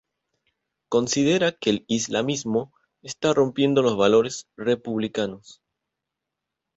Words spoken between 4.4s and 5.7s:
republicanos.